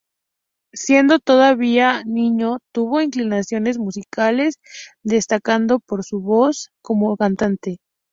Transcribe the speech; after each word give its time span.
Siendo 0.73 1.19
todavía 1.19 2.01
niño 2.05 2.57
tuvo 2.73 3.01
inclinaciones 3.01 3.77
musicales, 3.77 4.55
destacando 5.03 5.77
por 5.79 6.03
su 6.03 6.21
voz 6.21 6.71
como 6.81 7.15
cantante. 7.17 7.77